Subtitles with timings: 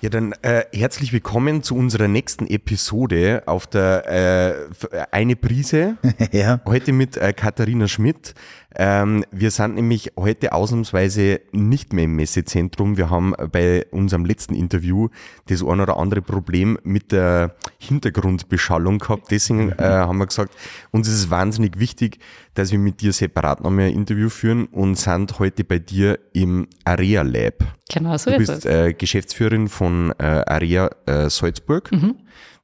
[0.00, 5.96] Ja, dann äh, herzlich willkommen zu unserer nächsten Episode auf der äh, Eine Prise.
[6.30, 6.60] ja.
[6.66, 8.34] Heute mit äh, Katharina Schmidt.
[8.76, 12.98] Ähm, wir sind nämlich heute ausnahmsweise nicht mehr im Messezentrum.
[12.98, 15.08] Wir haben bei unserem letzten Interview
[15.46, 19.30] das ein oder andere Problem mit der Hintergrundbeschallung gehabt.
[19.30, 20.54] Deswegen äh, haben wir gesagt,
[20.90, 22.18] uns ist es wahnsinnig wichtig,
[22.54, 26.68] dass wir mit dir separat nochmal ein Interview führen und sind heute bei dir im
[26.84, 27.64] Area Lab.
[27.90, 31.90] Genau, so du ist bist äh, Geschäftsführerin von äh, Area äh, Salzburg.
[31.90, 32.16] Mhm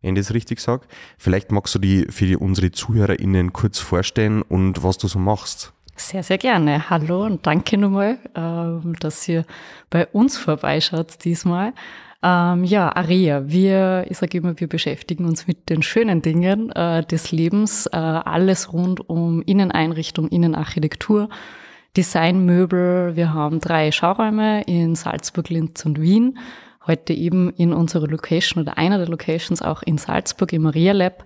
[0.02, 0.86] wenn ich das richtig sage.
[1.16, 5.72] Vielleicht magst du die für die, unsere ZuhörerInnen kurz vorstellen und was du so machst.
[5.96, 6.90] Sehr, sehr gerne.
[6.90, 9.44] Hallo und danke nochmal, ähm, dass ihr
[9.90, 11.72] bei uns vorbeischaut diesmal.
[12.20, 17.04] Ähm, ja, Aria, wir, ich sage immer, wir beschäftigen uns mit den schönen Dingen äh,
[17.04, 21.28] des Lebens, äh, alles rund um Inneneinrichtung, Innenarchitektur,
[21.96, 23.14] Designmöbel.
[23.14, 26.38] Wir haben drei Schauräume in Salzburg, Linz und Wien.
[26.88, 31.24] Heute eben in unserer Location oder einer der Locations auch in Salzburg im Maria Lab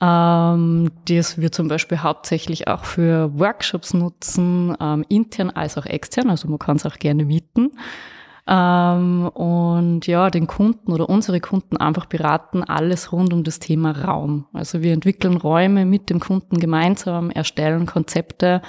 [0.00, 6.30] ähm, das wir zum Beispiel hauptsächlich auch für Workshops nutzen, ähm, intern als auch extern,
[6.30, 7.72] also man kann es auch gerne mieten.
[8.46, 13.92] Ähm, und ja, den Kunden oder unsere Kunden einfach beraten, alles rund um das Thema
[13.92, 14.46] Raum.
[14.52, 18.62] Also wir entwickeln Räume mit dem Kunden gemeinsam, erstellen Konzepte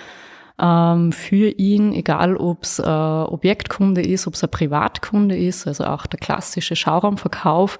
[0.61, 5.85] ähm, für ihn, egal ob es äh, Objektkunde ist, ob es ein Privatkunde ist, also
[5.85, 7.79] auch der klassische Schauraumverkauf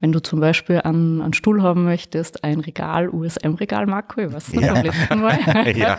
[0.00, 4.52] wenn du zum Beispiel einen, einen Stuhl haben möchtest, ein Regal, USM-Regal, Marco, ich weiß
[4.54, 4.72] nicht, ja.
[4.72, 5.76] beim letzten Mal.
[5.76, 5.98] ja.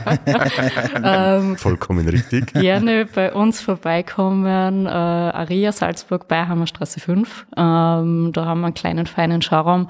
[1.38, 2.52] ähm, Vollkommen richtig.
[2.54, 7.48] Gerne bei uns vorbeikommen, äh, Aria Salzburg, Beihammerstraße 5.
[7.56, 9.88] Ähm, da haben wir einen kleinen, feinen Schauraum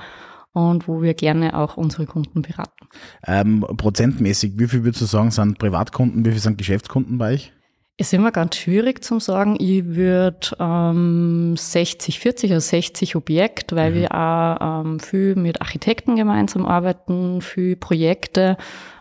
[0.51, 2.87] und wo wir gerne auch unsere Kunden beraten.
[3.25, 7.53] Ähm, prozentmäßig, wie viel würdest du sagen, sind Privatkunden, wie viel sind Geschäftskunden bei euch?
[8.01, 9.57] Ist immer ganz schwierig zu sagen.
[9.59, 13.93] Ich würde ähm, 60, 40, also 60 Objekt, weil mhm.
[13.93, 18.57] wir auch ähm, viel mit Architekten gemeinsam arbeiten, viel Projekte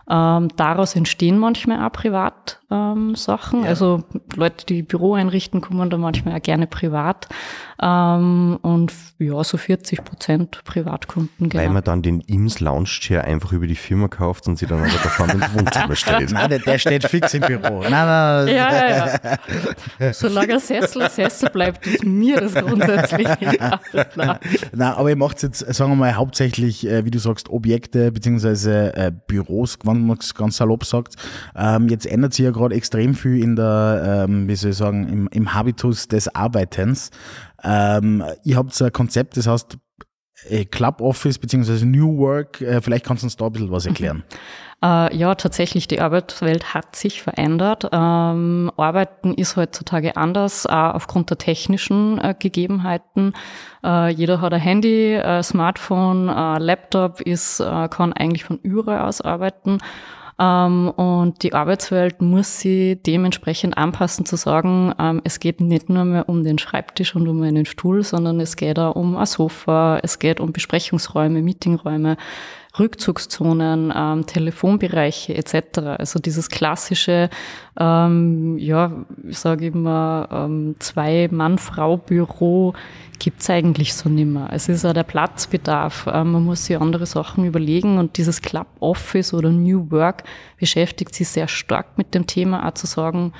[0.07, 2.60] ähm, daraus entstehen manchmal auch Privatsachen.
[2.71, 3.37] Ähm, ja.
[3.63, 4.03] Also
[4.35, 7.27] Leute, die Büro einrichten, kommen da manchmal auch gerne privat.
[7.81, 11.49] Ähm, und ja, so 40 Prozent Privatkunden.
[11.49, 11.63] Genau.
[11.63, 14.79] Weil man dann den Ims Lounge Chair einfach über die Firma kauft und sie dann
[14.79, 16.31] aber davon ins Wohnzimmer stellt.
[16.31, 17.81] Nein, der, der, steht fix im Büro.
[17.81, 19.19] Nein, nein, ja, ja,
[19.99, 20.13] ja.
[20.13, 23.79] Solange ein Sessel Sessel bleibt, ist mir das grundsätzlich egal.
[24.15, 24.37] Nein.
[24.71, 28.95] nein, aber ihr macht jetzt, sagen wir mal, hauptsächlich, äh, wie du sagst, Objekte beziehungsweise
[28.95, 31.15] äh, Büros, wenn man es ganz salopp sagt.
[31.55, 35.09] Ähm, jetzt ändert sich ja gerade extrem viel in der, ähm, wie soll ich sagen,
[35.09, 37.09] im, im Habitus des Arbeitens.
[37.63, 39.77] Ähm, ihr habt ein Konzept, das heißt
[40.47, 42.61] äh, Club Office beziehungsweise New Work.
[42.61, 44.23] Äh, vielleicht kannst du uns da ein bisschen was erklären.
[44.83, 47.87] Äh, ja, tatsächlich, die Arbeitswelt hat sich verändert.
[47.91, 53.33] Ähm, Arbeiten ist heutzutage anders, auch aufgrund der technischen äh, Gegebenheiten.
[53.83, 59.21] Äh, jeder hat ein Handy, ein Smartphone, Laptop, ist, äh, kann eigentlich von überall aus
[59.21, 59.77] arbeiten.
[60.41, 66.03] Ähm, und die Arbeitswelt muss sie dementsprechend anpassen, zu sagen, ähm, es geht nicht nur
[66.03, 69.99] mehr um den Schreibtisch und um einen Stuhl, sondern es geht auch um ein Sofa,
[70.01, 72.17] es geht um Besprechungsräume, Meetingräume,
[72.79, 75.79] Rückzugszonen, ähm, Telefonbereiche etc.
[75.97, 77.29] Also dieses klassische,
[77.79, 82.73] ähm, ja, ich sage immer, ähm, Zwei-Mann-Frau-Büro
[83.19, 84.49] gibt's eigentlich so nimmer.
[84.51, 86.07] Es ist auch der Platzbedarf.
[86.11, 90.23] Ähm, man muss sich andere Sachen überlegen und dieses Club Office oder New Work
[90.57, 93.33] beschäftigt sich sehr stark mit dem Thema, auch zu sagen,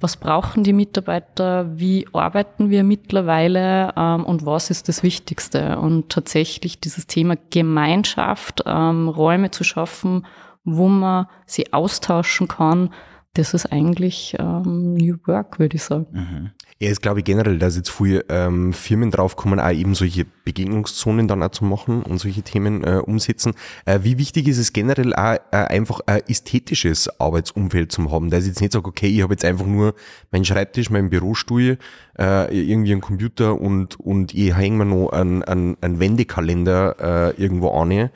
[0.00, 5.78] was brauchen die Mitarbeiter, wie arbeiten wir mittlerweile ähm, und was ist das Wichtigste.
[5.78, 10.26] Und tatsächlich dieses Thema Gemeinschaft, ähm, Räume zu schaffen,
[10.64, 12.90] wo man sie austauschen kann,
[13.34, 16.06] das ist eigentlich ähm, New Work, würde ich sagen.
[16.10, 16.50] Mhm.
[16.80, 21.26] Ja, ist glaube ich generell, dass jetzt viele ähm, Firmen draufkommen, auch eben solche Begegnungszonen
[21.26, 23.54] dann auch zu machen und solche Themen äh, umsetzen.
[23.84, 28.44] Äh, wie wichtig ist es generell auch äh, einfach ein ästhetisches Arbeitsumfeld zu haben, dass
[28.44, 29.94] ich jetzt nicht sage, okay, ich habe jetzt einfach nur
[30.30, 31.78] meinen Schreibtisch, meinen Bürostuhl,
[32.16, 37.42] äh, irgendwie einen Computer und, und ich hänge mir noch einen, einen, einen Wendekalender äh,
[37.42, 38.10] irgendwo an.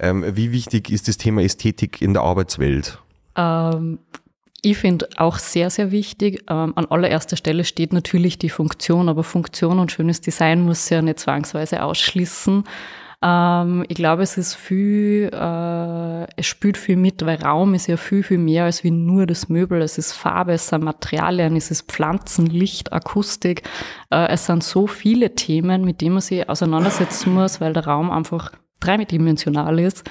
[0.00, 3.00] Ähm, wie wichtig ist das Thema Ästhetik in der Arbeitswelt?
[3.36, 4.00] Ähm,
[4.62, 9.22] ich finde auch sehr, sehr wichtig, ähm, an allererster Stelle steht natürlich die Funktion, aber
[9.22, 12.64] Funktion und schönes Design muss ja nicht zwangsweise ausschließen.
[13.20, 17.96] Ähm, ich glaube, es ist viel, äh, es spielt viel mit, weil Raum ist ja
[17.96, 19.82] viel, viel mehr als wie nur das Möbel.
[19.82, 23.62] Es ist Farbe, es sind Materialien, es ist Pflanzen, Licht, Akustik.
[24.10, 28.10] Äh, es sind so viele Themen, mit denen man sich auseinandersetzen muss, weil der Raum
[28.10, 30.08] einfach dreidimensional ist.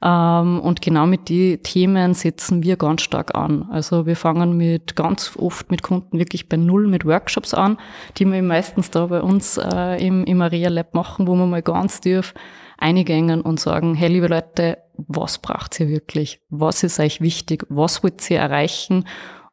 [0.00, 3.68] Ähm, und genau mit den Themen setzen wir ganz stark an.
[3.70, 7.78] Also wir fangen mit ganz oft mit Kunden wirklich bei Null mit Workshops an,
[8.16, 11.62] die wir meistens da bei uns äh, im, im Aria Lab machen, wo wir mal
[11.62, 12.34] ganz tief
[12.78, 16.40] eingängen und sagen, hey liebe Leute, was braucht ihr wirklich?
[16.48, 17.66] Was ist euch wichtig?
[17.68, 19.04] Was wollt ihr erreichen?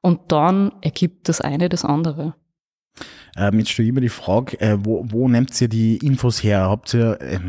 [0.01, 2.35] Und dann ergibt das eine das andere.
[3.37, 6.69] Ähm, jetzt stelle ich mir die Frage, äh, wo, wo nehmt ihr die Infos her?
[6.69, 7.39] Habt ihr, äh,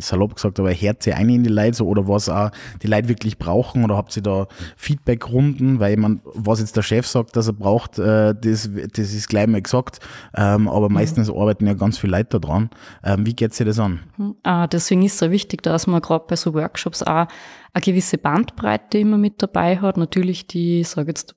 [0.00, 2.50] salopp gesagt, aber hört ihr ein in die Leute so, oder was auch
[2.82, 4.46] die Leute wirklich brauchen oder habt ihr da
[4.76, 5.80] Feedbackrunden?
[5.80, 9.46] Weil man, was jetzt der Chef sagt, dass er braucht, äh, das, das ist gleich
[9.46, 10.00] mal gesagt,
[10.34, 10.94] ähm, aber mhm.
[10.94, 11.38] meistens mhm.
[11.38, 12.70] arbeiten ja ganz viele Leute daran.
[13.02, 14.00] Ähm, wie geht ihr das an?
[14.16, 14.36] Mhm.
[14.42, 17.26] Ah, deswegen ist es so wichtig, dass man gerade bei so Workshops auch
[17.74, 19.96] eine gewisse Bandbreite immer mit dabei hat.
[19.96, 21.34] Natürlich die, sage jetzt,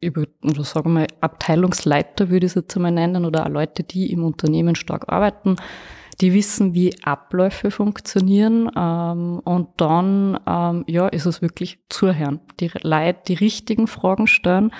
[0.00, 4.12] über, oder sagen wir Abteilungsleiter würde ich es jetzt einmal nennen, oder auch Leute, die
[4.12, 5.56] im Unternehmen stark arbeiten,
[6.20, 8.70] die wissen, wie Abläufe funktionieren.
[8.76, 12.40] Ähm, und dann ähm, ja, ist es wirklich zuhören.
[12.60, 14.72] Die Leute die richtigen Fragen stellen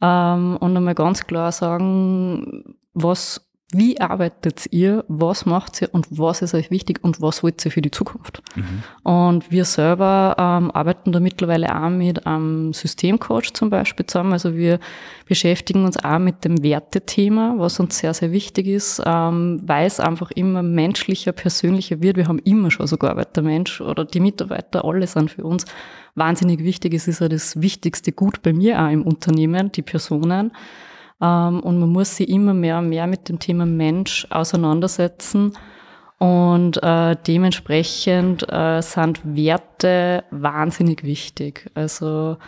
[0.00, 5.04] ähm, und einmal ganz klar sagen, was wie arbeitet ihr?
[5.08, 8.42] Was macht ihr und was ist euch wichtig und was wollt ihr für die Zukunft?
[8.56, 8.82] Mhm.
[9.02, 14.32] Und wir selber ähm, arbeiten da mittlerweile auch mit einem Systemcoach zum Beispiel zusammen.
[14.32, 14.80] Also wir
[15.26, 20.00] beschäftigen uns auch mit dem Wertethema, was uns sehr, sehr wichtig ist, ähm, weil es
[20.00, 22.16] einfach immer menschlicher, persönlicher wird.
[22.16, 25.66] Wir haben immer schon so gearbeitet, der Mensch oder die Mitarbeiter, alle sind für uns
[26.14, 26.94] wahnsinnig wichtig.
[26.94, 30.52] Es ist ja das wichtigste Gut bei mir auch im Unternehmen, die Personen.
[31.20, 35.52] Ähm, und man muss sich immer mehr und mehr mit dem Thema Mensch auseinandersetzen.
[36.18, 41.70] Und äh, dementsprechend äh, sind Werte wahnsinnig wichtig.
[41.74, 42.38] Also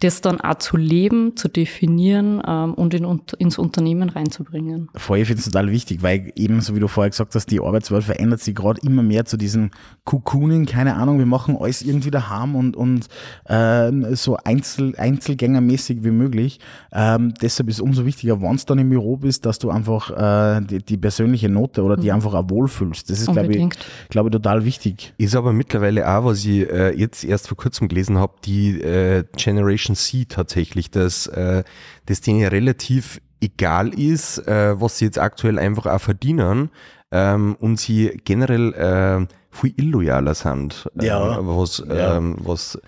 [0.00, 4.90] das dann auch zu leben, zu definieren ähm, und in, ins Unternehmen reinzubringen.
[4.94, 7.60] Vorher finde ich es total wichtig, weil eben, so wie du vorher gesagt hast, die
[7.60, 9.70] Arbeitswelt verändert sich gerade immer mehr zu diesem
[10.04, 13.06] Cocooning, keine Ahnung, wir machen alles irgendwie daheim und, und
[13.46, 16.60] äh, so Einzel, Einzelgängermäßig wie möglich.
[16.92, 20.10] Ähm, deshalb ist es umso wichtiger, wenn du dann im Büro bist, dass du einfach
[20.10, 22.16] äh, die, die persönliche Note oder die mhm.
[22.16, 23.08] einfach auch wohlfühlst.
[23.08, 23.68] Das ist, glaube ich,
[24.10, 25.14] glaube ich, total wichtig.
[25.16, 29.24] Ist aber mittlerweile auch, was ich äh, jetzt erst vor kurzem gelesen habe, die äh,
[29.36, 31.64] Generation Generation C tatsächlich, dass äh,
[32.06, 36.70] das denen relativ egal ist, äh, was sie jetzt aktuell einfach auch verdienen
[37.12, 41.38] ähm, und sie generell äh, viel illoyaler sind, äh, ja.
[41.42, 42.16] was, ja.
[42.16, 42.78] Ähm, was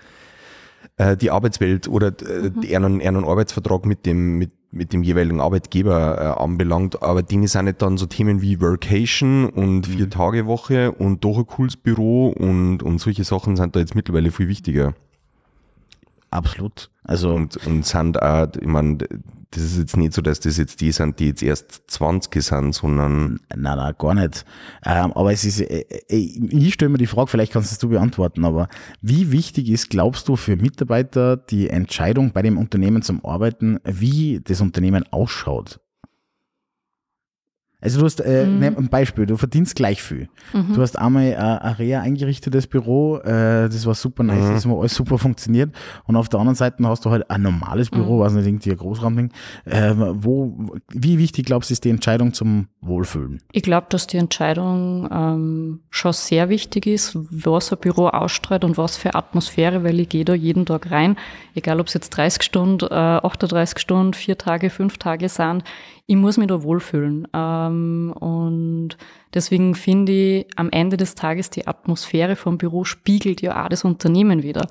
[0.97, 2.85] äh, die Arbeitswelt oder äh, mhm.
[2.85, 7.65] einen, einen Arbeitsvertrag mit dem, mit, mit dem jeweiligen Arbeitgeber äh, anbelangt, aber denen sind
[7.65, 9.93] nicht dann so Themen wie Workation und mhm.
[9.93, 14.47] Vier-Tage-Woche und doch ein cooles Büro und, und solche Sachen sind da jetzt mittlerweile viel
[14.47, 14.93] wichtiger.
[16.31, 16.89] Absolut.
[17.03, 18.99] Also und, und sind auch, ich meine,
[19.51, 22.75] das ist jetzt nicht so, dass das jetzt die sind, die jetzt erst 20 sind,
[22.75, 23.39] sondern.
[23.55, 24.45] Nein, nein, gar nicht.
[24.85, 28.45] Ähm, aber es ist, äh, äh, ich stelle mir die Frage, vielleicht kannst du beantworten,
[28.45, 28.69] aber
[29.01, 34.39] wie wichtig ist, glaubst du, für Mitarbeiter die Entscheidung bei dem Unternehmen zum Arbeiten, wie
[34.43, 35.79] das Unternehmen ausschaut?
[37.81, 38.59] Also du hast, äh, mhm.
[38.59, 40.27] nimm ein Beispiel, du verdienst gleich viel.
[40.53, 40.73] Mhm.
[40.73, 44.53] Du hast einmal äh, ein Rea eingerichtetes Büro, äh, das war super nice, mhm.
[44.53, 45.73] das hat alles super funktioniert.
[46.05, 48.19] Und auf der anderen Seite hast du halt ein normales Büro, mhm.
[48.19, 49.31] was nicht irgendwie ein Großraumding.
[49.63, 53.41] Äh, wo, wie wichtig glaubst du, ist die Entscheidung zum Wohlfühlen?
[53.53, 58.77] Ich glaube, dass die Entscheidung ähm, schon sehr wichtig ist, was ein Büro ausstrahlt und
[58.77, 61.15] was für Atmosphäre, weil ich gehe da jeden Tag rein,
[61.55, 65.63] egal ob es jetzt 30 Stunden, äh, 38 Stunden, vier Tage, fünf Tage sind
[66.09, 67.27] ich muss mich da wohlfühlen.
[67.35, 68.97] Ähm, und
[69.35, 73.85] deswegen finde ich, am Ende des Tages die Atmosphäre vom Büro spiegelt ja auch das
[73.85, 74.67] Unternehmen wieder.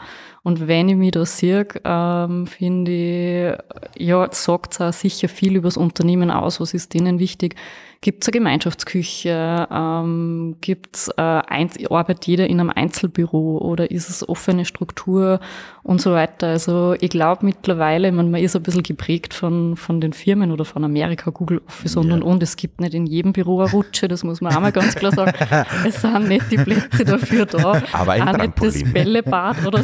[0.48, 3.54] Und wenn ich mich da sehe, ähm, finde ich,
[3.98, 7.54] ja, sagt es auch sicher viel über das Unternehmen aus, was ist denen wichtig.
[8.00, 9.66] Gibt es eine Gemeinschaftsküche?
[9.72, 15.40] Ähm, gibt's, äh, arbeitet jeder in einem Einzelbüro oder ist es offene Struktur
[15.82, 16.46] und so weiter?
[16.46, 20.64] Also ich glaube mittlerweile, man, man ist ein bisschen geprägt von, von den Firmen oder
[20.64, 22.14] von Amerika, Google Office und ja.
[22.14, 22.40] und und.
[22.40, 25.10] Es gibt nicht in jedem Büro eine Rutsche, das muss man auch mal ganz klar
[25.10, 25.32] sagen.
[25.84, 27.82] es sind nicht die Plätze dafür da.
[27.92, 28.72] Aber ein auch Trampolin.
[28.72, 29.82] nicht das Bällebad oder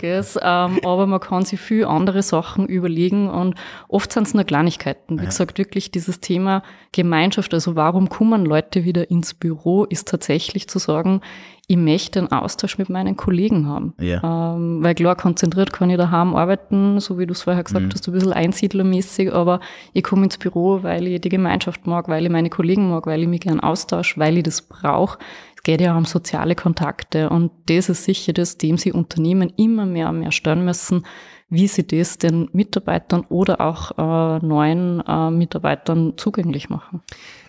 [0.00, 0.38] sonstiges.
[0.42, 3.54] ähm, aber man kann sich viel andere Sachen überlegen und
[3.88, 5.18] oft sind es nur Kleinigkeiten.
[5.18, 5.30] Wie ja.
[5.30, 10.68] gesagt, wirklich dieses Thema Gemeinschaft Gemeinschaft, also warum kommen Leute wieder ins Büro, ist tatsächlich
[10.68, 11.20] zu sagen,
[11.66, 13.94] ich möchte einen Austausch mit meinen Kollegen haben.
[13.98, 14.54] Ja.
[14.54, 17.90] Ähm, weil klar, konzentriert kann ich daheim arbeiten, so wie du es vorher gesagt mhm.
[17.92, 19.60] hast, ein bisschen einsiedlermäßig, aber
[19.92, 23.22] ich komme ins Büro, weil ich die Gemeinschaft mag, weil ich meine Kollegen mag, weil
[23.22, 25.18] ich mich gern austausche, weil ich das brauche.
[25.64, 30.10] Geht ja um soziale Kontakte und das ist sicher das, dem sie Unternehmen immer mehr
[30.10, 31.04] und mehr stellen müssen,
[31.48, 37.02] wie sie das den Mitarbeitern oder auch äh, neuen äh, Mitarbeitern zugänglich machen.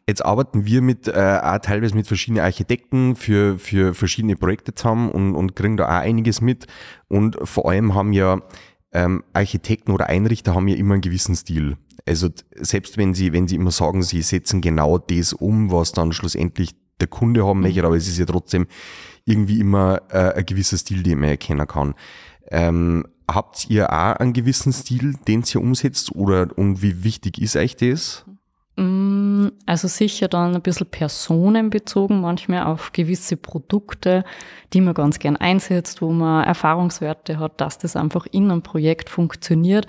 [0.07, 5.09] Jetzt arbeiten wir mit äh, auch teilweise mit verschiedenen Architekten für, für verschiedene Projekte zusammen
[5.09, 6.67] und, und kriegen da auch einiges mit.
[7.07, 8.41] Und vor allem haben ja
[8.93, 11.77] ähm, Architekten oder Einrichter haben ja immer einen gewissen Stil.
[12.07, 16.13] Also selbst wenn sie, wenn sie immer sagen, sie setzen genau das um, was dann
[16.13, 18.67] schlussendlich der Kunde haben möchte, aber es ist ja trotzdem
[19.25, 21.95] irgendwie immer äh, ein gewisser Stil, den man erkennen kann.
[22.49, 27.55] Ähm, habt ihr auch einen gewissen Stil, den ihr umsetzt oder und wie wichtig ist
[27.55, 28.25] euch das?
[28.77, 34.23] Mm, also sicher dann ein bisschen personenbezogen, manchmal auf gewisse Produkte,
[34.73, 39.09] die man ganz gern einsetzt, wo man Erfahrungswerte hat, dass das einfach in einem Projekt
[39.09, 39.87] funktioniert.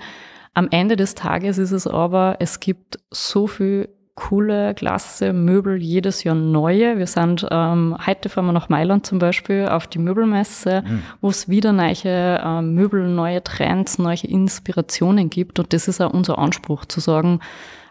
[0.53, 6.23] Am Ende des Tages ist es aber, es gibt so viel coole, klasse Möbel jedes
[6.23, 6.97] Jahr neue.
[6.97, 11.03] Wir sind, ähm, heute fahren wir nach Mailand zum Beispiel auf die Möbelmesse, mhm.
[11.21, 15.59] wo es wieder neue ähm, Möbel, neue Trends, neue Inspirationen gibt.
[15.59, 17.39] Und das ist auch unser Anspruch, zu sagen,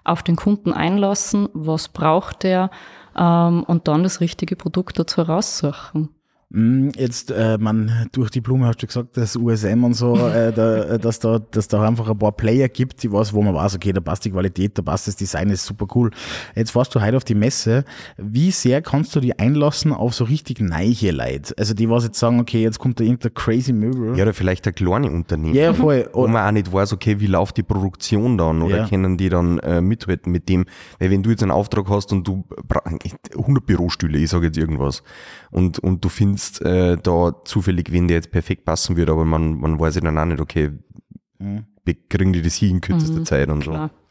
[0.04, 2.70] auf den Kunden einlassen, was braucht er
[3.16, 6.10] ähm, und dann das richtige Produkt dazu raussuchen.
[6.52, 10.52] Hm, jetzt, äh, man, durch die Blume hast du gesagt, dass USM und so, äh,
[10.52, 13.52] da, äh, dass, da, dass da einfach ein paar Player gibt, die was, wo man
[13.52, 16.12] weiß, okay, da passt die Qualität, da passt das Design, ist super cool.
[16.54, 17.84] Jetzt fährst du heute auf die Messe.
[18.16, 21.52] Wie sehr kannst du die einlassen auf so richtig neiche Leute?
[21.58, 24.16] Also die, was jetzt sagen, okay, jetzt kommt da irgendein crazy Möbel.
[24.16, 25.54] Ja, oder vielleicht ein kleine Unternehmen.
[25.54, 26.08] Ja, voll.
[26.12, 28.62] Wo man auch nicht weiß, okay, wie läuft die Produktion dann?
[28.62, 28.88] Oder ja.
[28.88, 30.64] können die dann äh, mithalten mit dem?
[31.00, 32.44] Weil wenn du jetzt einen Auftrag hast und du
[33.36, 35.02] 100 Bürostühle, ich sage jetzt irgendwas,
[35.50, 39.58] und, und du findest äh, da zufällig, wen der jetzt perfekt passen würde, aber man,
[39.58, 40.72] man weiß ja dann auch nicht, okay,
[41.38, 41.64] mhm.
[42.08, 43.90] kriegen die das hier in kürzester mhm, Zeit und klar.
[43.92, 44.05] so.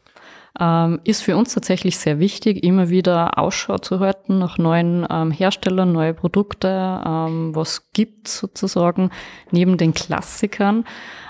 [0.58, 5.30] Ähm, ist für uns tatsächlich sehr wichtig, immer wieder Ausschau zu halten nach neuen ähm,
[5.30, 6.68] Herstellern, neue Produkte,
[7.04, 9.10] ähm, was gibt sozusagen
[9.50, 10.84] neben den Klassikern.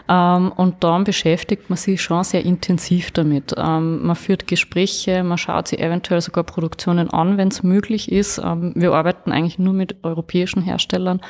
[0.09, 3.52] Ähm, und dann beschäftigt man sich schon sehr intensiv damit.
[3.56, 8.38] Ähm, man führt Gespräche, man schaut sich eventuell sogar Produktionen an, wenn es möglich ist.
[8.38, 11.21] Ähm, wir arbeiten eigentlich nur mit europäischen Herstellern,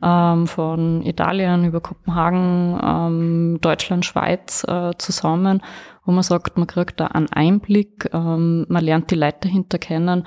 [0.00, 5.62] von Italien über Kopenhagen, Deutschland, Schweiz äh, zusammen,
[6.08, 10.24] wo man sagt, man kriegt da einen Einblick, man lernt die Leute dahinter kennen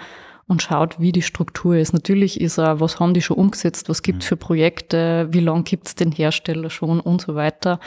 [0.52, 1.94] und schaut, wie die Struktur ist.
[1.94, 5.64] Natürlich ist er, was haben die schon umgesetzt, was gibt es für Projekte, wie lange
[5.64, 7.80] gibt es den Hersteller schon und so weiter.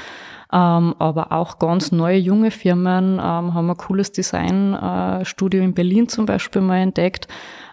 [0.51, 6.09] Ähm, aber auch ganz neue junge Firmen ähm, haben ein cooles Designstudio äh, in Berlin
[6.09, 7.29] zum Beispiel mal entdeckt.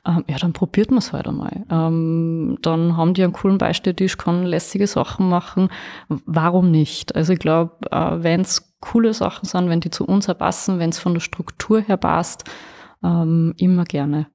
[0.06, 1.63] Ähm, ja, dann probiert man es halt einmal.
[1.70, 5.70] Ähm, dann haben die einen coolen Beistelltisch, kann lässige Sachen machen.
[6.10, 7.16] Warum nicht?
[7.16, 10.90] Also ich glaube, äh, wenn es coole Sachen sind, wenn die zu uns passen, wenn
[10.90, 12.44] es von der Struktur her passt,
[13.04, 14.28] ähm, immer gerne.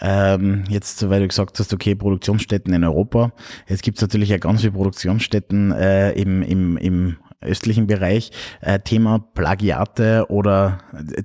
[0.00, 3.32] Ähm, jetzt, weil du gesagt hast, okay, Produktionsstätten in Europa.
[3.68, 8.30] Jetzt gibt es natürlich ja ganz viele Produktionsstätten äh, im, im, im östlichen Bereich.
[8.60, 10.78] Äh, Thema Plagiate oder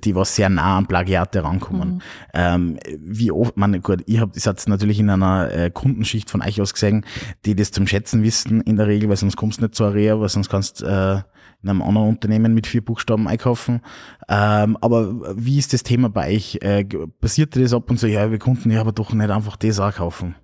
[0.04, 1.94] die was sehr nah an Plagiate rankommen.
[1.94, 2.00] Mhm.
[2.34, 6.60] Ähm, wie oft, man, gut, ich habe das natürlich in einer äh, Kundenschicht von euch
[6.60, 7.04] aus gesehen,
[7.44, 10.20] die das zum Schätzen wissen in der Regel, weil sonst kommst du nicht zur Area,
[10.20, 11.22] weil sonst kannst äh,
[11.62, 13.80] in einem anderen Unternehmen mit vier Buchstaben einkaufen.
[14.28, 16.58] Ähm, aber wie ist das Thema bei euch?
[16.62, 16.84] Äh,
[17.20, 19.94] passiert das ab und zu, ja, wir konnten ja aber doch nicht einfach das auch
[19.94, 20.34] kaufen?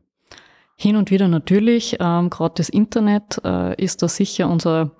[0.76, 1.96] Hin und wieder natürlich.
[2.00, 4.90] Ähm, Gerade das Internet äh, ist da sicher unser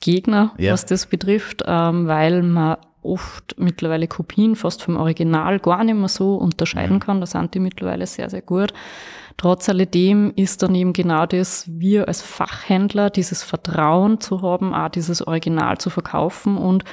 [0.00, 0.72] Gegner, ja.
[0.72, 6.08] was das betrifft, ähm, weil man oft mittlerweile Kopien fast vom Original gar nicht mehr
[6.08, 7.00] so unterscheiden mhm.
[7.00, 7.20] kann.
[7.20, 8.72] Da sind die mittlerweile sehr, sehr gut.
[9.36, 14.88] Trotz alledem ist dann eben genau das, wir als Fachhändler dieses Vertrauen zu haben, auch
[14.88, 16.84] dieses Original zu verkaufen und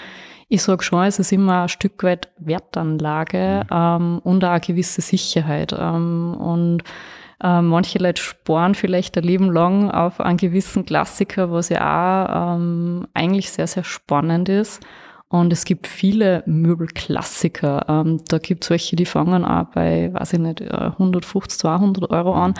[0.51, 3.69] ich sage schon, es ist immer ein Stück weit Wertanlage mhm.
[3.71, 5.75] ähm, und auch eine gewisse Sicherheit.
[5.77, 6.83] Ähm, und
[7.41, 12.55] äh, manche Leute sparen vielleicht ein Leben lang auf einen gewissen Klassiker, was ja auch
[12.55, 14.81] ähm, eigentlich sehr, sehr spannend ist.
[15.29, 17.85] Und es gibt viele Möbelklassiker.
[17.87, 22.09] Ähm, da gibt es welche, die fangen auch bei, weiß ich nicht, 150, äh, 200
[22.09, 22.55] Euro an.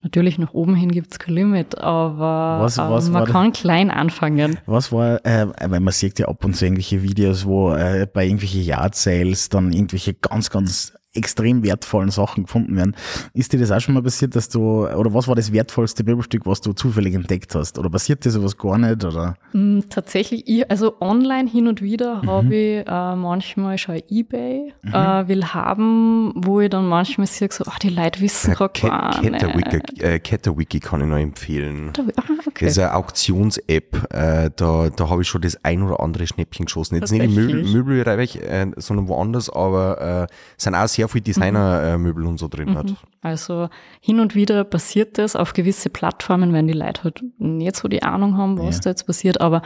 [0.00, 3.60] Natürlich nach oben hin gibt es kein Limit, aber was, was man kann das?
[3.60, 4.58] klein anfangen.
[4.64, 8.24] Was war, äh, weil man sieht ja ab und zu irgendwelche Videos, wo äh, bei
[8.24, 12.96] irgendwelchen Yard Sales dann irgendwelche ganz, ganz extrem wertvollen Sachen gefunden werden.
[13.34, 16.46] Ist dir das auch schon mal passiert, dass du, oder was war das wertvollste Möbelstück,
[16.46, 17.78] was du zufällig entdeckt hast?
[17.78, 19.04] Oder passiert dir sowas gar nicht?
[19.04, 19.36] Oder?
[19.52, 22.30] Mm, tatsächlich, ich, also online hin und wieder mhm.
[22.30, 24.94] habe ich äh, manchmal schon Ebay mhm.
[24.94, 28.80] äh, will haben, wo ich dann manchmal sehe, so, ach, die Leute wissen ja, gerade
[28.80, 30.02] gar nicht.
[30.02, 31.92] Äh, Caterwiki kann ich noch empfehlen.
[32.16, 32.66] Ah, okay.
[32.66, 36.66] Das ist eine Auktions-App, äh, da, da habe ich schon das ein oder andere Schnäppchen
[36.66, 36.96] geschossen.
[36.96, 41.20] Jetzt nicht im Möbel, Möbelbereich, äh, sondern woanders, aber äh, sind auch sehr sehr viel
[41.22, 42.78] Designermöbel und so drin mhm.
[42.78, 42.94] hat.
[43.22, 43.68] Also
[44.00, 48.02] hin und wieder passiert das auf gewisse Plattformen, wenn die Leute halt nicht so die
[48.02, 48.82] Ahnung haben, was ja.
[48.82, 49.40] da jetzt passiert.
[49.40, 49.62] Aber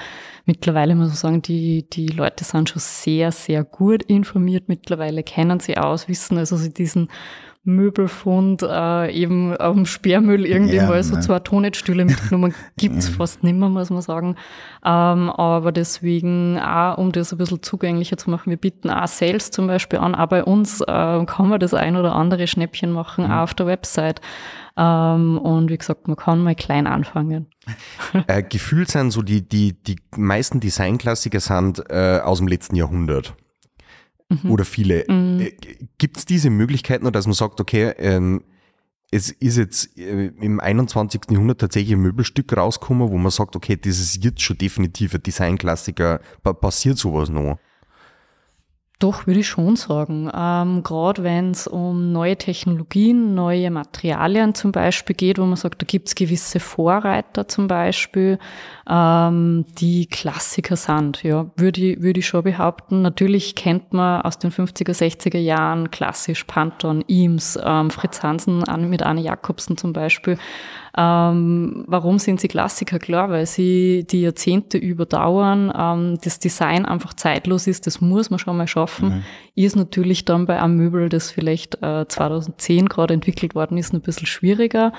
[0.47, 4.69] mittlerweile muss man sagen, die, die Leute sind schon sehr, sehr gut informiert.
[4.69, 7.09] Mittlerweile kennen sie aus, wissen also sie diesen
[7.65, 12.55] Möbelfund, äh, eben auf dem Sperrmüll irgendwie ja, mal so zwei Tonetstühle mitgenommen.
[12.77, 14.37] Gibt's fast nimmer, muss man sagen.
[14.85, 19.53] Ähm, aber deswegen auch, um das ein bisschen zugänglicher zu machen, wir bieten auch Sales
[19.53, 20.17] zum Beispiel an.
[20.17, 23.31] Auch bei uns äh, kann man das ein oder andere Schnäppchen machen, mhm.
[23.31, 24.21] auch auf der Website.
[24.77, 27.47] Ähm, und wie gesagt, man kann mal klein anfangen.
[28.27, 33.35] Äh, gefühlt sind so die, die, die meisten Designklassiker sind äh, aus dem letzten Jahrhundert
[34.43, 34.51] mhm.
[34.51, 35.05] oder viele.
[35.09, 35.41] Mhm.
[35.41, 35.53] Äh,
[35.99, 38.43] Gibt es diese Möglichkeiten, dass man sagt, okay, ähm,
[39.11, 41.23] es ist jetzt äh, im 21.
[41.31, 45.23] Jahrhundert tatsächlich ein Möbelstück rausgekommen, wo man sagt, okay, das ist jetzt schon definitiv ein
[45.23, 46.21] Designklassiker.
[46.43, 47.59] Passiert sowas noch?
[48.99, 50.31] Doch, würde ich schon sagen.
[50.33, 55.83] Ähm, Gerade wenn es um neue Technologien, neue Materialien zum Beispiel geht, wo man sagt,
[55.83, 58.39] da gibt es gewisse Vorreiter zum Beispiel,
[58.89, 63.03] ähm, die Klassiker sind, ja, würde ich, würde ich schon behaupten.
[63.03, 69.03] Natürlich kennt man aus den 50er, 60er Jahren klassisch Panton, Eames, ähm, Fritz Hansen mit
[69.03, 70.39] Anne Jakobsen zum Beispiel.
[70.97, 72.99] Ähm, warum sind sie Klassiker?
[72.99, 78.39] Klar, weil sie die Jahrzehnte überdauern, ähm, das Design einfach zeitlos ist, das muss man
[78.39, 78.92] schon mal schaffen.
[79.01, 79.23] Mhm.
[79.55, 84.01] Ist natürlich dann bei einem Möbel, das vielleicht äh, 2010 gerade entwickelt worden ist, ein
[84.01, 84.93] bisschen schwieriger.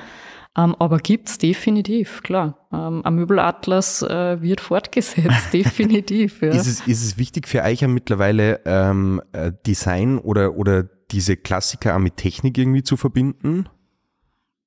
[0.55, 2.67] Ähm, aber gibt's definitiv, klar.
[2.71, 6.41] Ähm, ein Möbelatlas äh, wird fortgesetzt, definitiv.
[6.41, 6.49] Ja.
[6.49, 11.95] Ist, es, ist es wichtig für euch mittlerweile ähm, äh, Design oder, oder diese Klassiker
[11.95, 13.67] auch mit Technik irgendwie zu verbinden?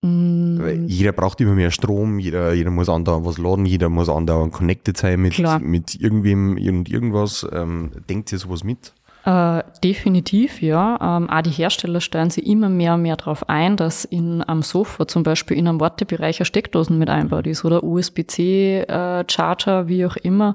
[0.02, 0.86] Mm.
[0.88, 4.96] Jeder braucht immer mehr Strom, jeder, jeder muss andauernd was laden, jeder muss andauernd connected
[4.96, 7.46] sein mit, mit irgendwem und irgendwas.
[7.52, 8.92] Ähm, denkt ihr sowas mit?
[9.26, 11.16] Äh, definitiv, ja.
[11.18, 14.62] Ähm, auch die Hersteller stellen sich immer mehr und mehr darauf ein, dass in einem
[14.62, 20.06] Sofa zum Beispiel in einem Wartebereich eine Steckdosen mit einbaut ist oder USB-C-Charger, äh, wie
[20.06, 20.54] auch immer.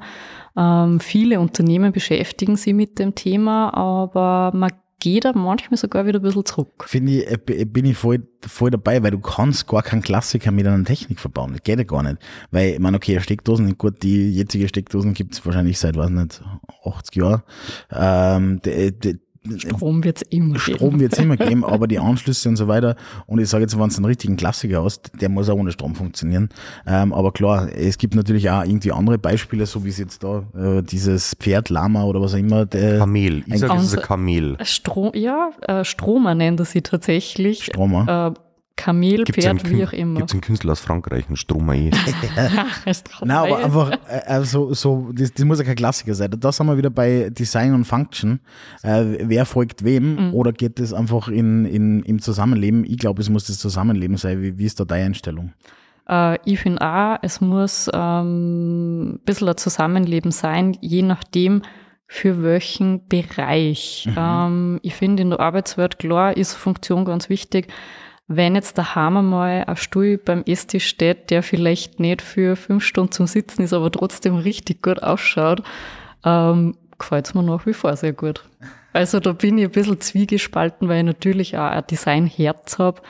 [0.56, 6.20] Ähm, viele Unternehmen beschäftigen sich mit dem Thema, aber man geht er manchmal sogar wieder
[6.20, 6.86] ein bisschen zurück.
[6.88, 10.66] Finde ich, äh, bin ich voll, voll dabei, weil du kannst gar keinen Klassiker mit
[10.66, 11.52] einer Technik verbauen.
[11.54, 12.20] Das geht ja gar nicht.
[12.52, 16.42] Weil, ich meine, okay, Steckdosen, gut, die jetzige Steckdosen gibt es wahrscheinlich seit, weiß nicht,
[16.86, 17.42] 80 Jahren.
[17.92, 18.62] Ähm,
[19.58, 20.78] Strom wird es immer Strom geben.
[20.78, 22.96] Strom wird es immer geben, aber die Anschlüsse und so weiter.
[23.26, 25.96] Und ich sage jetzt, wenn es einen richtigen Klassiker hast, der muss auch ohne Strom
[25.96, 26.50] funktionieren.
[26.86, 30.44] Ähm, aber klar, es gibt natürlich auch irgendwie andere Beispiele, so wie es jetzt da
[30.56, 32.66] äh, dieses Pferd, Lama oder was auch immer.
[32.66, 33.44] Der, Kamel.
[33.48, 34.58] Ich sage, es ist ein Kamel.
[34.64, 37.66] Strom, ja, äh, Stromer nennt er sie tatsächlich.
[37.66, 38.36] Stromer.
[38.36, 38.40] Äh,
[38.82, 40.18] Kamel, gibt's Pferd, wie auch immer.
[40.22, 41.92] Gibt es einen Künstler aus Frankreich, einen Stromae?
[43.22, 46.32] Nein, aber einfach, äh, also, so, das, das muss ja kein Klassiker sein.
[46.40, 48.40] Da sind wir wieder bei Design und Function.
[48.82, 50.34] Äh, wer folgt wem mhm.
[50.34, 52.84] oder geht das einfach in, in, im Zusammenleben?
[52.84, 54.42] Ich glaube, es muss das Zusammenleben sein.
[54.42, 55.54] Wie, wie ist da deine Einstellung?
[56.10, 61.62] Äh, ich finde auch, es muss ähm, ein bisschen ein Zusammenleben sein, je nachdem,
[62.08, 64.08] für welchen Bereich.
[64.10, 64.16] Mhm.
[64.18, 67.72] Ähm, ich finde, in der Arbeitswelt, klar, ist Funktion ganz wichtig
[68.36, 73.12] wenn jetzt daheim einmal ein Stuhl beim Esstisch steht, der vielleicht nicht für fünf Stunden
[73.12, 75.64] zum Sitzen ist, aber trotzdem richtig gut ausschaut,
[76.24, 78.44] ähm, gefällt es mir nach wie vor sehr gut.
[78.94, 83.02] Also da bin ich ein bisschen zwiegespalten, weil ich natürlich auch ein Designherz habe.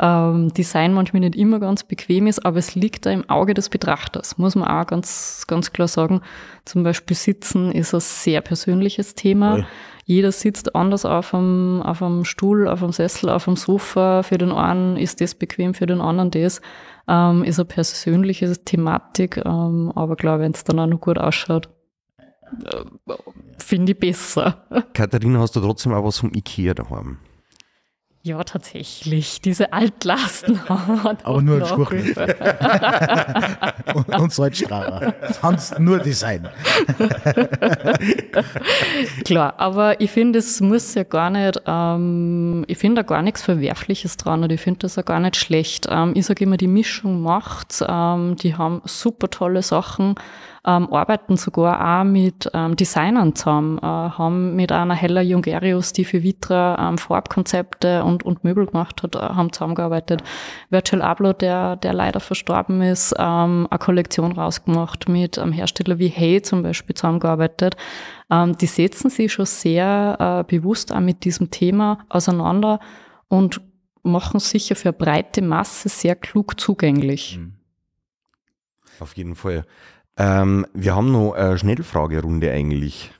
[0.00, 3.68] Ähm, Design manchmal nicht immer ganz bequem ist, aber es liegt da im Auge des
[3.68, 6.20] Betrachters, muss man auch ganz, ganz klar sagen.
[6.64, 9.66] Zum Beispiel Sitzen ist ein sehr persönliches Thema.
[10.08, 14.22] Jeder sitzt anders auf einem, auf einem Stuhl, auf einem Sessel, auf einem Sofa.
[14.22, 16.62] Für den einen ist das bequem, für den anderen das.
[17.06, 21.68] Ähm, ist eine persönliche Thematik, ähm, aber klar, wenn es dann auch noch gut ausschaut,
[22.64, 22.84] äh,
[23.58, 24.66] finde ich besser.
[24.94, 27.18] Katharina, hast du trotzdem auch was vom Ikea daheim?
[28.28, 29.40] Ja, tatsächlich.
[29.40, 32.14] Diese Altlasten hat Aber nur ein Schwuchtel.
[33.94, 35.14] und, und Salzstrahler.
[35.40, 36.46] Sonst nur Design.
[39.24, 43.40] Klar, aber ich finde, es muss ja gar nicht, ähm, ich finde da gar nichts
[43.40, 45.86] Verwerfliches dran und ich finde das ja gar nicht schlecht.
[45.88, 47.82] Ähm, ich sage immer, die Mischung macht's.
[47.88, 50.16] Ähm, die haben super tolle Sachen
[50.68, 56.04] ähm, arbeiten sogar auch mit ähm, Designern zusammen, äh, haben mit einer Hella Jungerius, die
[56.04, 60.22] für Vitra ähm, Farbkonzepte und, und Möbel gemacht hat, äh, haben zusammengearbeitet.
[60.68, 66.08] Virtual Ablo, der, der leider verstorben ist, ähm, eine Kollektion rausgemacht mit einem Hersteller wie
[66.08, 67.74] Hey zum Beispiel zusammengearbeitet.
[68.30, 72.78] Ähm, die setzen sich schon sehr äh, bewusst auch mit diesem Thema auseinander
[73.28, 73.62] und
[74.02, 77.38] machen sicher für breite Masse sehr klug zugänglich.
[77.38, 77.54] Mhm.
[79.00, 79.64] Auf jeden Fall.
[80.18, 83.12] Ähm, wir haben noch eine Schnellfragerunde eigentlich.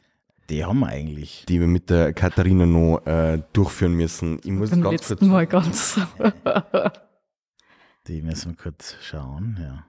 [0.50, 1.44] Die haben wir eigentlich.
[1.48, 4.38] Die wir mit der Katharina noch äh, durchführen müssen.
[4.42, 5.30] Ich muss Beim ganz letzten kurz.
[5.30, 6.00] Mal ganz.
[8.08, 9.84] die müssen wir kurz schauen, ja.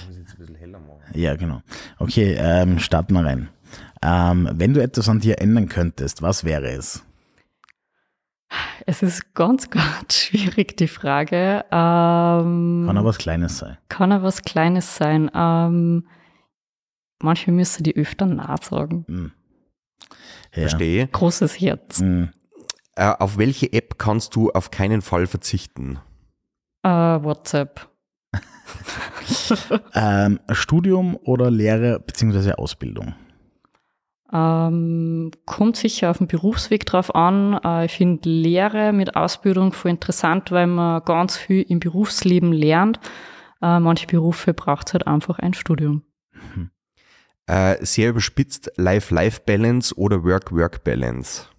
[0.00, 1.00] Ich muss jetzt ein bisschen heller machen.
[1.14, 1.62] Ja, genau.
[1.98, 3.48] Okay, ähm, starten wir rein.
[4.02, 7.02] Ähm, wenn du etwas an dir ändern könntest, was wäre es?
[8.86, 11.64] Es ist ganz, ganz schwierig, die Frage.
[11.70, 13.78] Ähm, kann aber was Kleines sein.
[13.88, 15.30] Kann aber was Kleines sein.
[15.34, 16.06] Ähm,
[17.22, 19.04] manchmal müsste die öfter nachsagen.
[19.08, 19.32] Mhm.
[20.54, 20.62] Ja.
[20.62, 21.06] Verstehe.
[21.08, 22.00] Großes Herz.
[22.00, 22.30] Mhm.
[22.94, 25.98] Äh, auf welche App kannst du auf keinen Fall verzichten?
[26.82, 27.88] Äh, WhatsApp.
[29.94, 32.52] ähm, Studium oder Lehre bzw.
[32.52, 33.14] Ausbildung?
[34.32, 37.58] Ähm, kommt sicher auf den Berufsweg drauf an.
[37.64, 42.98] Äh, ich finde Lehre mit Ausbildung voll interessant, weil man ganz viel im Berufsleben lernt.
[43.60, 46.02] Äh, manche Berufe braucht es halt einfach ein Studium.
[46.54, 46.70] Hm.
[47.46, 51.51] Äh, sehr überspitzt Life-Life-Balance oder Work-Work-Balance?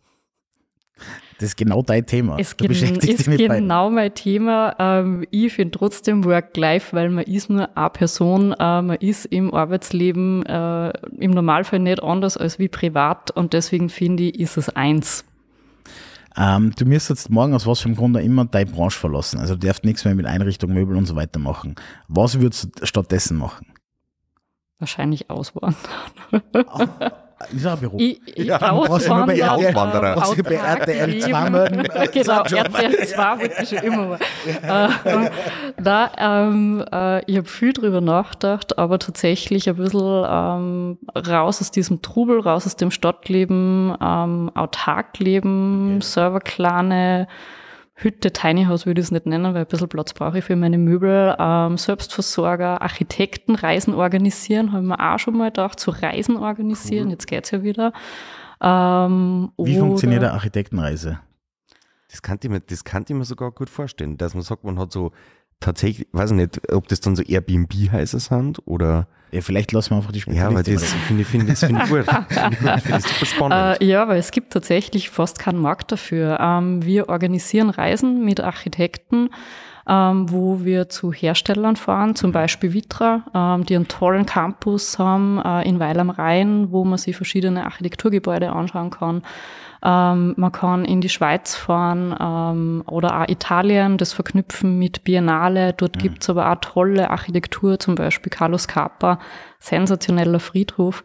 [1.38, 2.38] Das ist genau dein Thema.
[2.40, 4.76] Es du ist genau mein Thema.
[4.80, 9.54] Ähm, ich finde trotzdem Work-Life, weil man ist nur eine Person, äh, man ist im
[9.54, 14.70] Arbeitsleben äh, im Normalfall nicht anders als wie privat und deswegen finde ich, ist es
[14.70, 15.26] eins.
[16.36, 19.40] Ähm, du müsstest morgen aus was für einem Grund auch immer deine Branche verlassen.
[19.40, 21.76] Also du darfst nichts mehr mit Einrichtung, Möbel und so weiter machen.
[22.08, 23.68] Was würdest du stattdessen machen?
[24.80, 25.76] Wahrscheinlich auswandern.
[27.52, 28.00] Ist ein Beruf.
[28.02, 29.38] Ich, ich ja, Auswanderer.
[29.38, 30.16] Ja, Auswanderer.
[30.18, 31.84] Was bei RTL 2 melden.
[32.14, 34.20] Genau, RTL 2 wollte ich schon immer mal.
[34.46, 35.30] äh,
[35.82, 41.72] da, ähm, äh, ich habe viel drüber nachgedacht, aber tatsächlich ein bisschen ähm, raus aus
[41.72, 46.06] diesem Trubel, raus aus dem Stadtleben, ähm, autark leben, okay.
[46.06, 47.28] selber kleine
[47.96, 50.56] Hütte, Tiny House würde ich es nicht nennen, weil ein bisschen Platz brauche ich für
[50.56, 51.36] meine Möbel.
[51.38, 57.06] Ähm, Selbstversorger, Architekten, Reisen organisieren, habe ich mir auch schon mal gedacht, zu Reisen organisieren,
[57.06, 57.12] cool.
[57.12, 57.94] jetzt geht's ja wieder.
[58.62, 61.20] Ähm, Wie funktioniert eine Architektenreise?
[62.10, 64.80] Das kann, ich mir, das kann ich mir sogar gut vorstellen, dass man sagt, man
[64.80, 65.12] hat so
[65.64, 69.08] tatsächlich, weiß ich nicht, ob das dann so Airbnb-Häuser sind oder.
[69.32, 70.54] Ja, vielleicht lassen wir einfach die Spezialistin.
[70.54, 72.06] Ja, aber das finde ich, find, das find ich gut.
[72.06, 73.82] Finde ich, super spannend.
[73.82, 76.38] Äh, ja, weil es gibt tatsächlich fast keinen Markt dafür.
[76.40, 79.30] Ähm, wir organisieren Reisen mit Architekten,
[79.88, 85.42] ähm, wo wir zu Herstellern fahren, zum Beispiel Vitra, ähm, die einen tollen Campus haben
[85.44, 89.24] äh, in Weil am Rhein, wo man sich verschiedene Architekturgebäude anschauen kann.
[89.84, 95.74] Ähm, man kann in die Schweiz fahren ähm, oder auch Italien, das verknüpfen mit Biennale.
[95.74, 96.00] Dort mhm.
[96.00, 99.20] gibt's aber auch tolle Architektur, zum Beispiel Carlos Capa,
[99.60, 101.04] sensationeller Friedhof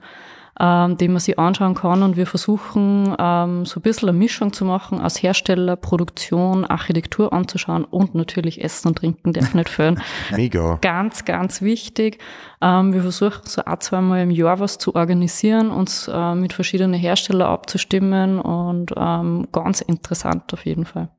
[0.60, 2.02] ähm, den man sich anschauen kann.
[2.02, 7.32] Und wir versuchen ähm, so ein bisschen eine Mischung zu machen aus Hersteller, Produktion, Architektur
[7.32, 10.00] anzuschauen und natürlich Essen und Trinken darf nicht fehlen.
[10.30, 10.78] Mega.
[10.80, 12.18] Ganz, ganz wichtig.
[12.60, 16.98] Ähm, wir versuchen so ein, zweimal im Jahr was zu organisieren, uns äh, mit verschiedenen
[16.98, 21.10] Herstellern abzustimmen und ähm, ganz interessant auf jeden Fall.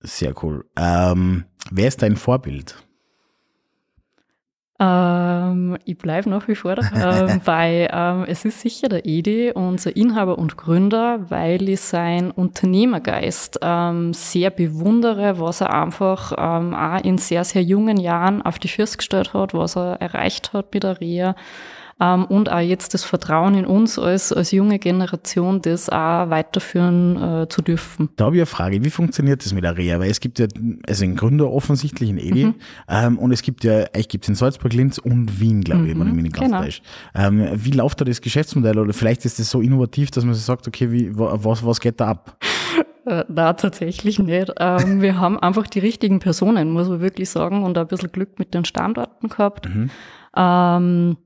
[0.00, 0.64] Sehr cool.
[0.76, 2.83] Ähm, wer ist dein Vorbild?
[4.80, 9.96] Ähm, ich bleibe nach wie vor ähm, weil ähm, es ist sicher der Edi, unser
[9.96, 17.04] Inhaber und Gründer, weil ich seinen Unternehmergeist ähm, sehr bewundere, was er einfach ähm, auch
[17.04, 20.82] in sehr, sehr jungen Jahren auf die Füße gestellt hat, was er erreicht hat mit
[20.82, 21.36] der Reha
[22.00, 27.42] ähm, und auch jetzt das Vertrauen in uns als, als junge Generation, das auch weiterführen
[27.42, 28.08] äh, zu dürfen.
[28.16, 30.00] Da habe ich eine Frage, wie funktioniert das mit der Reha?
[30.00, 30.46] Weil es gibt ja,
[30.88, 32.54] also einen Gründer offensichtlich in Edi mhm.
[32.88, 35.94] ähm, und es gibt ja, ich gibt es in Salzburg, Linz und Wien, glaube ich,
[35.94, 36.00] mhm.
[36.00, 36.62] wenn ich mich nicht ganz genau.
[36.62, 36.82] täusche.
[37.14, 40.44] Ähm, wie läuft da das Geschäftsmodell oder vielleicht ist das so innovativ, dass man sich
[40.44, 42.38] sagt, okay, wie, was, was geht da ab?
[43.06, 44.52] Äh, na, tatsächlich nicht.
[44.58, 48.38] Ähm, wir haben einfach die richtigen Personen, muss man wirklich sagen, und ein bisschen Glück
[48.38, 49.68] mit den Standorten gehabt.
[49.68, 49.90] Mhm.
[50.34, 51.16] Ähm,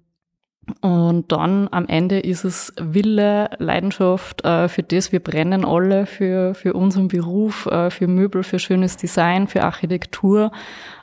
[0.81, 6.55] und dann am Ende ist es Wille, Leidenschaft, äh, für das wir brennen alle, für,
[6.55, 10.51] für unseren Beruf, äh, für Möbel, für schönes Design, für Architektur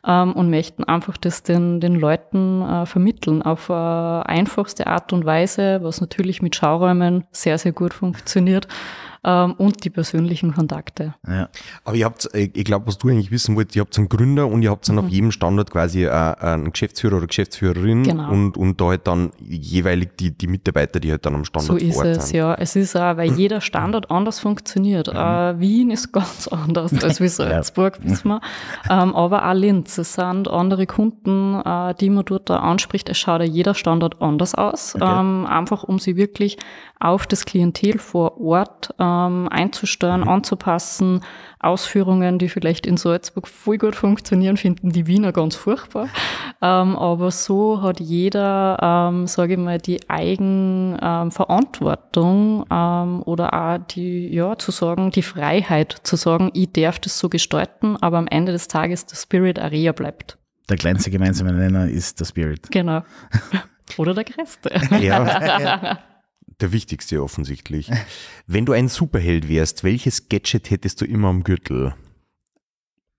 [0.05, 5.79] ähm, und möchten einfach das den, den Leuten äh, vermitteln auf einfachste Art und Weise,
[5.81, 8.67] was natürlich mit Schauräumen sehr, sehr gut funktioniert
[9.25, 11.15] ähm, und die persönlichen Kontakte.
[11.27, 11.49] Ja.
[11.83, 14.61] Aber ihr habt, ich glaube, was du eigentlich wissen wolltest, ihr habt einen Gründer und
[14.61, 15.05] ihr habt dann mhm.
[15.05, 18.31] auf jedem Standort quasi äh, einen Geschäftsführer oder Geschäftsführerin genau.
[18.31, 21.87] und, und da halt dann jeweilig die, die Mitarbeiter, die halt dann am Standort so
[21.91, 22.53] vor Ort ist es, ja.
[22.53, 25.11] Es ist auch, weil jeder Standort anders funktioniert.
[25.11, 25.19] Mhm.
[25.19, 28.41] Äh, Wien ist ganz anders als wie Salzburg, wissen wir.
[28.89, 29.97] Ähm, aber auch Linz.
[29.97, 33.09] Es sind andere Kunden, äh, die man dort da anspricht.
[33.09, 34.95] Es schaut ja jeder Standort anders aus.
[34.95, 35.19] Okay.
[35.19, 36.57] Ähm, einfach um sie wirklich
[36.99, 40.29] auf das Klientel vor Ort äh, ähm, einzustellen, mhm.
[40.29, 41.21] anzupassen.
[41.59, 46.09] Ausführungen, die vielleicht in Salzburg voll gut funktionieren, finden die Wiener ganz furchtbar.
[46.61, 54.31] Ähm, aber so hat jeder, ähm, sage ich mal, die Eigenverantwortung ähm, oder auch die,
[54.33, 58.51] ja, zu sagen, die Freiheit zu sagen, ich darf das so gestalten, aber am Ende
[58.51, 60.37] des Tages der Spirit Area bleibt.
[60.69, 62.71] Der kleinste gemeinsame Nenner ist der Spirit.
[62.71, 63.03] Genau.
[63.97, 64.71] Oder der größte.
[64.99, 65.99] Ja.
[66.61, 67.91] Der wichtigste offensichtlich.
[68.47, 71.93] Wenn du ein Superheld wärst, welches Gadget hättest du immer am Gürtel?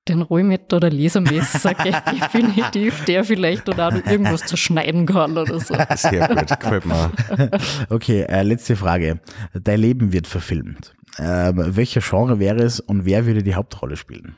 [0.09, 5.75] Den Rollmeter oder Lasermesser, definitiv, der vielleicht oder auch irgendwas zerschneiden kann oder so.
[5.97, 7.11] Sehr gut, gefällt mir.
[7.91, 9.19] Okay, äh, letzte Frage.
[9.53, 10.95] Dein Leben wird verfilmt.
[11.19, 14.37] Ähm, welcher Genre wäre es und wer würde die Hauptrolle spielen?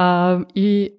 [0.00, 0.92] Ähm, ich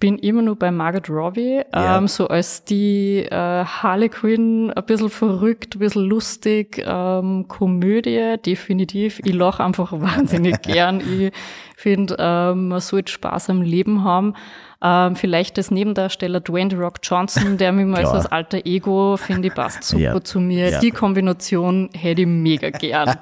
[0.00, 1.96] bin immer nur bei Margaret Robbie, ja.
[1.96, 8.36] ähm, so als die äh, Harley Quinn, ein bisschen verrückt, ein bisschen lustig, ähm, Komödie,
[8.44, 9.20] definitiv.
[9.24, 11.00] Ich lache einfach wahnsinnig gern.
[11.00, 11.32] Ich
[11.76, 14.34] finde, ähm, man sollte Spaß am Leben haben.
[14.82, 19.16] Ähm, vielleicht das Nebendarsteller Dwayne The Rock Johnson, der mich mal so als alter Ego,
[19.16, 20.20] finde ich, passt super ja.
[20.20, 20.68] zu mir.
[20.68, 20.80] Ja.
[20.80, 23.16] Die Kombination hätte ich mega gern.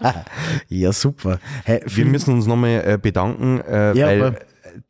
[0.69, 1.39] ja, super.
[1.65, 4.39] Hey, Wir müssen uns nochmal äh, bedanken, äh, weil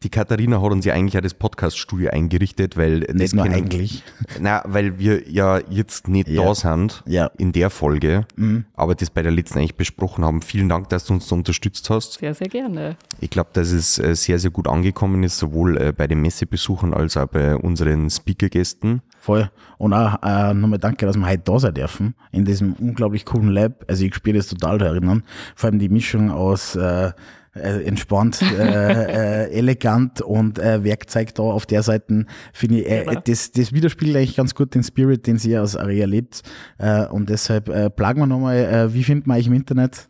[0.03, 4.03] die Katharina hat uns ja eigentlich auch das Podcast-Studio eingerichtet, weil nicht nur eigentlich.
[4.41, 6.43] Na, weil wir ja jetzt nicht ja.
[6.43, 7.27] da sind ja.
[7.39, 8.65] in der Folge, mhm.
[8.75, 10.43] aber das bei der letzten eigentlich besprochen haben.
[10.43, 12.15] Vielen Dank, dass du uns da unterstützt hast.
[12.15, 12.97] Sehr, sehr gerne.
[13.21, 16.95] Ich glaube, dass es äh, sehr, sehr gut angekommen ist, sowohl äh, bei den Messebesuchern
[16.95, 19.03] als auch bei unseren Speaker-Gästen.
[19.21, 19.51] Voll.
[19.79, 23.51] Und auch äh, nochmal danke, dass wir heute da sein dürfen, in diesem unglaublich coolen
[23.51, 23.85] Lab.
[23.89, 25.23] Also ich spiele das total erinnern.
[25.55, 27.13] Vor allem die Mischung aus äh,
[27.55, 33.05] äh, entspannt, äh, äh, elegant und äh, Werkzeug da auf der Seite, finde ich, äh,
[33.25, 36.43] das, das widerspiegelt eigentlich ganz gut den Spirit, den sie aus Aria lebt.
[36.79, 40.07] Äh, und deshalb äh, plagen wir nochmal, äh, wie findet man euch im Internet?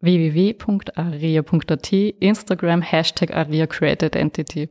[0.00, 4.70] www.aria.at, Instagram, Hashtag Aria Created Entity.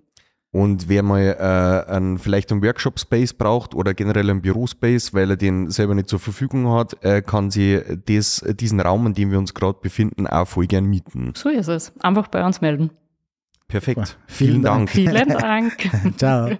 [0.52, 5.38] Und wer mal äh, einen, vielleicht einen Workshop-Space braucht oder generell einen Bürospace, weil er
[5.38, 9.38] den selber nicht zur Verfügung hat, äh, kann sie des, diesen Raum, in dem wir
[9.38, 11.34] uns gerade befinden, auch voll gern mieten.
[11.36, 11.94] So ist es.
[12.00, 12.90] Einfach bei uns melden.
[13.68, 14.18] Perfekt.
[14.26, 14.90] Vielen, Vielen Dank.
[14.90, 15.74] Vielen Dank.
[16.18, 16.58] Ciao.